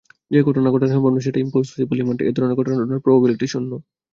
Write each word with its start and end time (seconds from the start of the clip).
যে 0.31 0.39
ঘটনা 0.43 0.69
ঘটা 0.71 0.87
সম্ভব 0.87 1.11
না 1.13 1.21
সেটা 1.21 1.39
ইম্পসিবল 1.39 1.97
ইভেন্ট, 1.99 2.19
এধরনের 2.21 2.57
ঘটনার 2.59 3.03
প্রবাবিলিটি 3.05 3.47
শূন্য। 3.53 3.71